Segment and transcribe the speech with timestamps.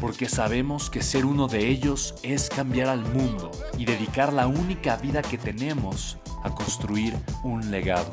[0.00, 4.96] porque sabemos que ser uno de ellos es cambiar al mundo y dedicar la única
[4.96, 8.12] vida que tenemos a construir un legado.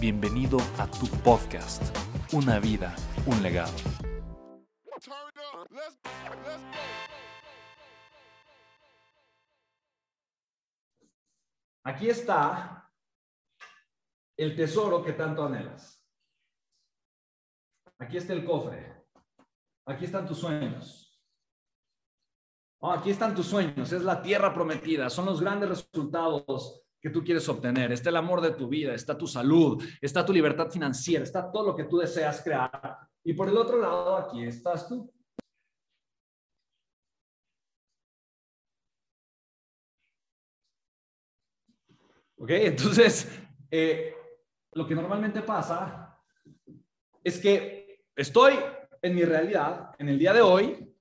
[0.00, 1.82] Bienvenido a tu podcast,
[2.32, 2.94] Una vida,
[3.26, 3.72] un legado.
[11.84, 12.90] Aquí está
[14.36, 16.04] el tesoro que tanto anhelas.
[17.98, 19.04] Aquí está el cofre.
[19.86, 21.11] Aquí están tus sueños.
[22.84, 27.48] Aquí están tus sueños, es la tierra prometida, son los grandes resultados que tú quieres
[27.48, 27.92] obtener.
[27.92, 31.68] Está el amor de tu vida, está tu salud, está tu libertad financiera, está todo
[31.68, 32.98] lo que tú deseas crear.
[33.22, 35.12] Y por el otro lado, aquí estás tú.
[42.36, 42.50] ¿Ok?
[42.50, 43.30] Entonces,
[43.70, 44.12] eh,
[44.72, 46.18] lo que normalmente pasa
[47.22, 48.54] es que estoy
[49.00, 50.91] en mi realidad, en el día de hoy,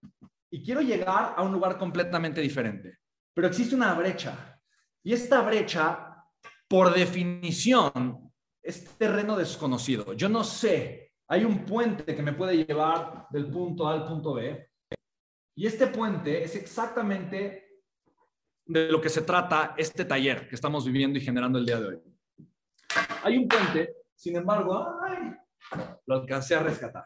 [0.51, 2.99] y quiero llegar a un lugar completamente diferente.
[3.33, 4.59] Pero existe una brecha.
[5.01, 6.25] Y esta brecha,
[6.67, 8.31] por definición,
[8.61, 10.13] es terreno desconocido.
[10.13, 14.33] Yo no sé, hay un puente que me puede llevar del punto A al punto
[14.33, 14.69] B.
[15.55, 17.79] Y este puente es exactamente
[18.65, 21.87] de lo que se trata este taller que estamos viviendo y generando el día de
[21.87, 22.01] hoy.
[23.23, 24.99] Hay un puente, sin embargo,
[26.05, 27.05] lo alcancé a rescatar.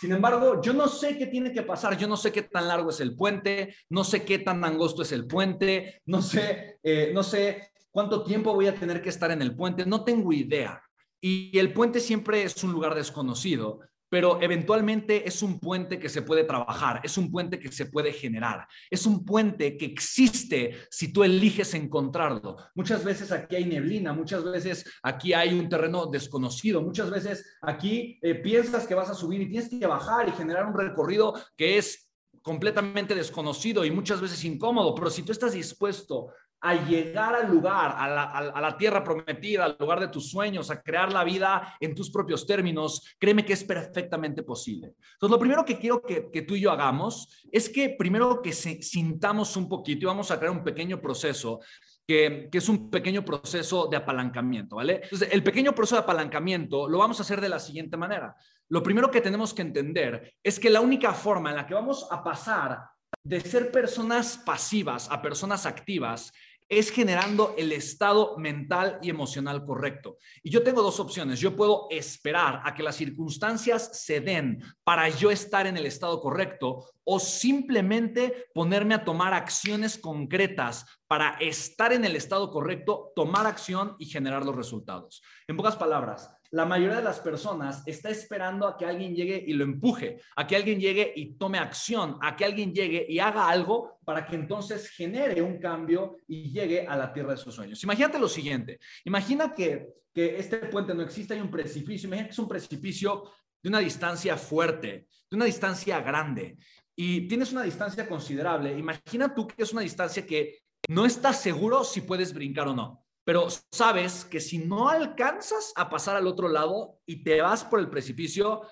[0.00, 2.88] Sin embargo, yo no sé qué tiene que pasar, yo no sé qué tan largo
[2.88, 7.22] es el puente, no sé qué tan angosto es el puente, no sé, eh, no
[7.22, 10.82] sé cuánto tiempo voy a tener que estar en el puente, no tengo idea.
[11.20, 16.22] Y el puente siempre es un lugar desconocido pero eventualmente es un puente que se
[16.22, 21.12] puede trabajar, es un puente que se puede generar, es un puente que existe si
[21.12, 22.56] tú eliges encontrarlo.
[22.74, 28.18] Muchas veces aquí hay neblina, muchas veces aquí hay un terreno desconocido, muchas veces aquí
[28.20, 31.78] eh, piensas que vas a subir y tienes que bajar y generar un recorrido que
[31.78, 32.10] es
[32.42, 36.32] completamente desconocido y muchas veces incómodo, pero si tú estás dispuesto
[36.62, 41.10] a llegar al lugar, a la, tierra prometida, al lugar de tus sueños, a crear
[41.10, 44.94] la vida en tus propios términos, créeme que es perfectamente posible.
[45.14, 48.82] Entonces, lo primero que quiero que, tú y yo hagamos es que primero que se,
[48.82, 51.60] sintamos un poquito y vamos a crear un pequeño proceso
[52.06, 55.00] que, que, es un pequeño proceso de apalancamiento, ¿vale?
[55.02, 58.36] Entonces, el pequeño proceso de apalancamiento lo vamos a hacer de la siguiente manera.
[58.68, 62.06] Lo primero que tenemos que entender es que la única forma en la que vamos
[62.10, 62.80] a pasar
[63.22, 66.32] de ser personas pasivas a personas activas
[66.70, 70.18] es generando el estado mental y emocional correcto.
[70.40, 71.40] Y yo tengo dos opciones.
[71.40, 76.20] Yo puedo esperar a que las circunstancias se den para yo estar en el estado
[76.20, 83.48] correcto o simplemente ponerme a tomar acciones concretas para estar en el estado correcto, tomar
[83.48, 85.22] acción y generar los resultados.
[85.48, 89.52] En pocas palabras, la mayoría de las personas está esperando a que alguien llegue y
[89.52, 93.48] lo empuje, a que alguien llegue y tome acción, a que alguien llegue y haga
[93.48, 97.82] algo para que entonces genere un cambio y llegue a la tierra de sus sueños.
[97.84, 102.32] Imagínate lo siguiente, imagina que, que este puente no existe, hay un precipicio, imagina que
[102.32, 103.30] es un precipicio
[103.62, 106.56] de una distancia fuerte, de una distancia grande,
[106.96, 108.76] y tienes una distancia considerable.
[108.76, 110.58] Imagina tú que es una distancia que
[110.88, 115.88] no estás seguro si puedes brincar o no pero sabes que si no alcanzas a
[115.88, 118.62] pasar al otro lado y te vas por el precipicio,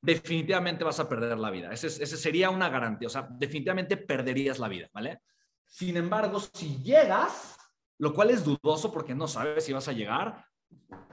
[0.00, 1.72] definitivamente vas a perder la vida.
[1.72, 5.22] Ese, sería una garantía, o sea, definitivamente perderías la vida, ¿vale?
[5.64, 7.56] Sin embargo, si llegas,
[7.98, 10.44] lo cual es dudoso porque no sabes si vas a llegar,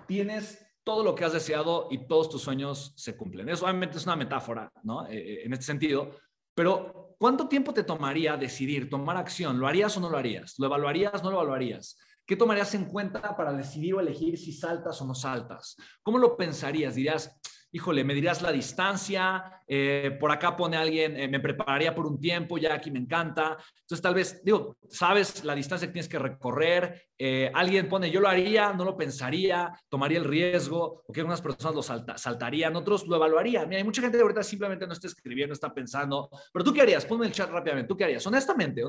[0.06, 3.50] tienes todo lo que has deseado y todos tus sueños se cumplen.
[3.50, 5.08] Eso obviamente es una metáfora, ¿no?
[5.08, 6.12] Eh, eh, en este sentido,
[6.54, 9.60] pero ¿cuánto tiempo te tomaría decidir, tomar acción?
[9.60, 10.60] ¿Lo harías o no lo harías?
[10.60, 11.98] ¿Lo evaluarías o no lo evaluarías?
[12.26, 15.76] ¿Qué tomarías en cuenta para decidir o elegir si saltas o no saltas?
[16.02, 16.96] ¿Cómo lo pensarías?
[16.96, 17.38] Dirías,
[17.74, 22.20] híjole, me dirías la distancia, eh, por acá pone alguien, eh, me prepararía por un
[22.20, 23.58] tiempo, ya aquí me encanta.
[23.82, 28.22] Entonces tal vez, digo, sabes la distancia que tienes que recorrer, eh, alguien pone, yo
[28.22, 31.82] lo haría, no lo pensaría, tomaría el riesgo, o que algunas personas lo
[32.16, 33.68] saltarían, otros lo evaluarían.
[33.68, 36.82] Mira, hay mucha gente que ahorita simplemente no está escribiendo, está pensando, pero tú qué
[36.82, 38.84] harías, ponme el chat rápidamente, tú qué harías, honestamente,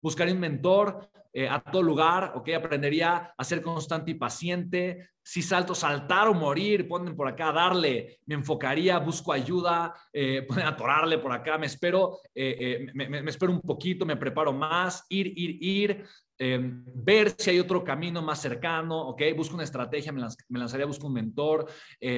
[0.00, 1.10] buscaría un mentor
[1.48, 6.88] a todo lugar, ok, aprendería a ser constante y paciente, si salto, saltar o morir,
[6.88, 12.18] ponen por acá, darle, me enfocaría, busco ayuda, eh, ponen atorarle por acá, me espero,
[12.34, 16.04] eh, eh, me, espero un poquito, me preparo más, ir, ir, ir,
[16.38, 20.22] em, ver si hay otro camino más cercano, ok, busco una estrategia, me,
[20.58, 21.66] lanzaría, busco un mentor,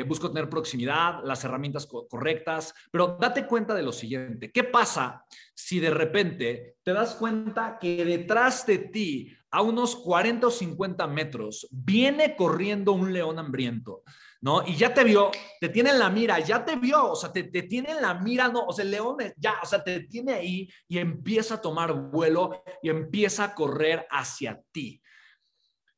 [0.07, 5.81] busco tener proximidad, las herramientas correctas, pero date cuenta de lo siguiente, ¿qué pasa si
[5.81, 11.69] de repente te das cuenta que detrás de ti a unos 40 o 50 metros,
[11.71, 14.03] viene corriendo un león hambriento,
[14.41, 14.67] ¿no?
[14.67, 17.45] Y ya te vio, te tiene en la mira, ya te vio, o sea, te,
[17.45, 20.33] te tiene en la mira, no, o sea, el león ya, o sea, te tiene
[20.33, 25.02] ahí y empieza a tomar vuelo y empieza a correr hacia ti.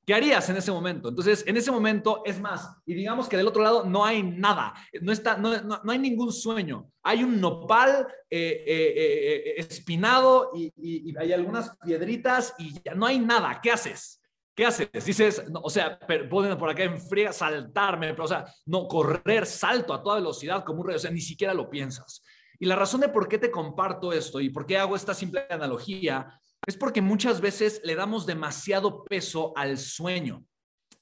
[0.07, 1.09] ¿Qué harías en ese momento?
[1.09, 4.75] Entonces, en ese momento, es más, y digamos que del otro lado no hay nada,
[5.01, 6.91] no, está, no, no, hay ningún sueño.
[7.03, 13.19] Hay un nopal eh, eh, eh, espinado y, hay algunas piedritas y ya no hay
[13.19, 13.61] nada.
[13.63, 14.21] ¿Qué haces?
[14.55, 14.89] ¿Qué haces?
[15.05, 15.99] Dices, o sea,
[16.31, 20.65] ponen por acá en fría saltarme, pero, o sea, no, correr, salto a toda velocidad
[20.65, 22.23] como un rey, o sea, ni siquiera lo piensas.
[22.59, 25.47] Y la razón de por qué te comparto esto y por qué hago esta simple
[25.49, 30.45] analogía es porque muchas veces le damos demasiado peso al sueño.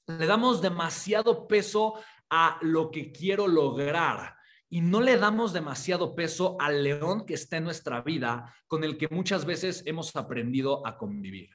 [0.07, 1.95] Le damos demasiado peso
[2.29, 4.35] a lo que quiero lograr
[4.69, 8.97] y no le damos demasiado peso al león que está en nuestra vida con el
[8.97, 11.51] que muchas veces hemos aprendido a convivir.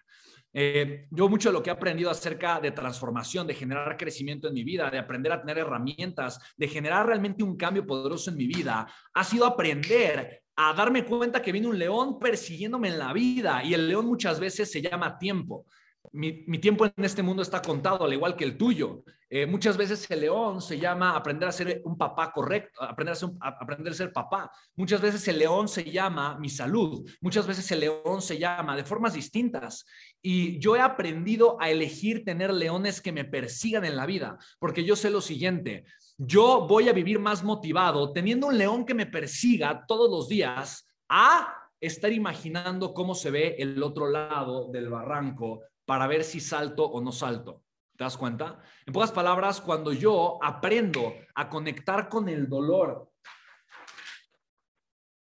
[0.53, 4.55] Eh, yo mucho de lo que he aprendido acerca de transformación, de generar crecimiento en
[4.55, 8.47] mi vida, de aprender a tener herramientas, de generar realmente un cambio poderoso en mi
[8.47, 13.63] vida, ha sido aprender a darme cuenta que viene un león persiguiéndome en la vida
[13.63, 15.67] y el león muchas veces se llama tiempo.
[16.13, 19.05] Mi, tiempo en este mundo está contado, al igual que el tuyo.
[19.31, 23.49] Eh, muchas veces el león se llama aprender a ser un papá correcto, aprender a,
[23.49, 24.51] aprender a ser papá.
[24.77, 27.09] Muchas veces el león se llama mi salud.
[27.21, 29.85] Muchas veces el león se llama de formas distintas.
[30.23, 34.85] Y yo he aprendido a elegir tener leones que me persigan en la vida, porque
[34.85, 35.85] yo sé lo siguiente,
[36.17, 40.89] yo voy a vivir más motivado teniendo un león que me persiga todos los días
[41.09, 46.85] a estar imaginando cómo se ve el otro lado del barranco para ver si salto
[46.85, 47.65] o no salto.
[47.97, 48.61] ¿Te das cuenta?
[48.85, 53.11] En pocas palabras, cuando yo aprendo a conectar con el dolor,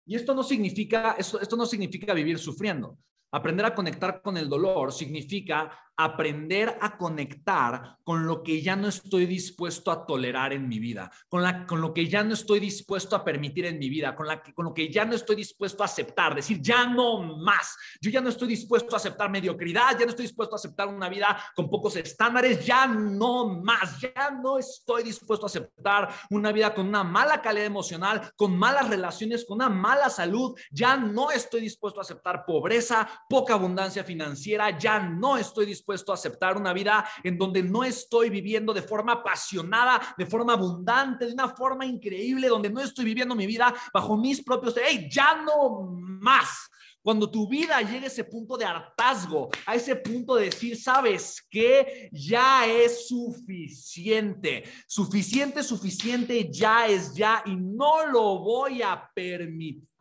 [0.06, 2.96] y esto no significa, esto, esto no significa vivir sufriendo.
[3.34, 8.88] Aprender a conectar con el dolor significa aprender a conectar con lo que ya no
[8.88, 12.58] estoy dispuesto a tolerar en mi vida, con, la, con lo que ya no estoy
[12.60, 15.82] dispuesto a permitir en mi vida, con, la, con lo que ya no estoy dispuesto
[15.82, 20.04] a aceptar, decir, ya no más, yo ya no estoy dispuesto a aceptar mediocridad, ya
[20.04, 24.58] no estoy dispuesto a aceptar una vida con pocos estándares, ya no más, ya no
[24.58, 29.56] estoy dispuesto a aceptar una vida con una mala calidad emocional, con malas relaciones, con
[29.56, 35.36] una mala salud, ya no estoy dispuesto a aceptar pobreza, poca abundancia financiera, ya no
[35.36, 40.26] estoy dispuesto a aceptar una vida en donde no estoy viviendo de forma apasionada, de
[40.26, 44.74] forma abundante, de una forma increíble, donde no estoy viviendo mi vida bajo mis propios,
[44.76, 45.86] hey, ya no
[46.20, 46.70] más.
[47.04, 51.46] Cuando tu vida llegue a ese punto de hartazgo, a ese punto de decir, sabes
[51.50, 59.93] que ya es suficiente, suficiente, suficiente, ya es ya y no lo voy a permitir.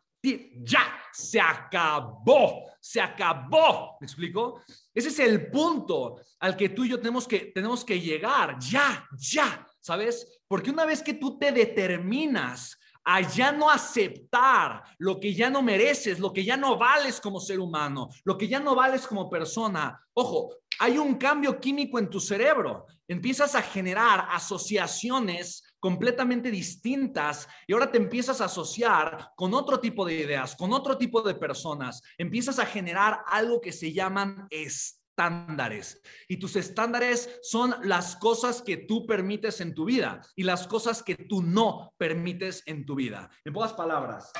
[0.62, 0.80] Ya,
[1.12, 3.96] se acabó, se acabó.
[4.00, 4.62] ¿Me explico?
[4.94, 9.06] Ese es el punto al que tú y yo tenemos que, tenemos que llegar, ya,
[9.18, 10.40] ya, ¿sabes?
[10.48, 15.60] Porque una vez que tú te determinas a ya no aceptar lo que ya no
[15.60, 19.28] mereces, lo que ya no vales como ser humano, lo que ya no vales como
[19.28, 20.00] persona.
[20.14, 22.86] Ojo, hay un cambio químico en tu cerebro.
[23.06, 30.06] Empiezas a generar asociaciones completamente distintas y ahora te empiezas a asociar con otro tipo
[30.06, 32.00] de ideas, con otro tipo de personas.
[32.16, 36.00] Empiezas a generar algo que se llaman estándares.
[36.26, 41.02] Y tus estándares son las cosas que tú permites en tu vida y las cosas
[41.02, 43.28] que tú no permites en tu vida.
[43.44, 44.32] En pocas palabras,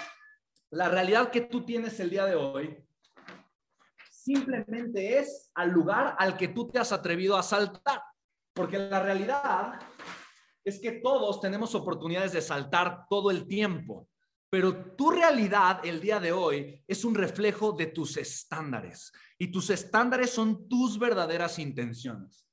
[0.71, 2.75] la realidad que tú tienes el día de hoy
[4.11, 8.01] simplemente es al lugar al que tú te has atrevido a saltar.
[8.55, 9.81] Porque la realidad
[10.65, 14.09] es que todos tenemos oportunidades de saltar todo el tiempo,
[14.49, 19.69] pero tu realidad el día de hoy es un reflejo de tus estándares y tus
[19.71, 22.47] estándares son tus verdaderas intenciones.